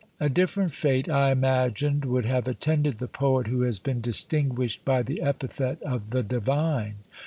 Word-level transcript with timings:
A 0.19 0.29
different 0.29 0.71
fate, 0.71 1.07
I 1.07 1.29
imagined, 1.29 2.05
would 2.05 2.25
have 2.25 2.47
attended 2.47 2.97
the 2.97 3.07
poet 3.07 3.45
who 3.45 3.61
has 3.61 3.77
been 3.77 4.01
distinguished 4.01 4.83
by 4.83 5.03
the 5.03 5.21
epithet 5.21 5.79
of 5.83 6.09
"The 6.09 6.23
Divine." 6.23 6.95